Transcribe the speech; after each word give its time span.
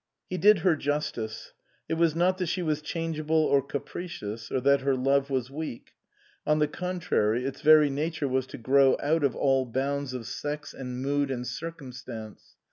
He 0.31 0.39
did 0.39 0.57
her 0.65 0.75
justice. 0.75 1.53
It 1.87 1.93
was 1.93 2.15
not 2.15 2.39
that 2.39 2.47
she 2.47 2.63
was 2.63 2.81
changeable 2.81 3.35
or 3.43 3.61
capricious, 3.61 4.51
or 4.51 4.59
that 4.61 4.81
her 4.81 4.95
love 4.95 5.29
was 5.29 5.51
weak; 5.51 5.91
on 6.43 6.57
the 6.57 6.67
contrary, 6.67 7.45
its 7.45 7.61
very 7.61 7.91
nature 7.91 8.27
was 8.27 8.47
to 8.47 8.57
grow 8.57 8.97
out 9.03 9.23
of 9.23 9.35
all 9.35 9.63
bounds 9.67 10.15
of 10.15 10.25
sex 10.25 10.73
and 10.73 11.03
mood 11.03 11.29
and 11.29 11.45
circumstance. 11.45 12.55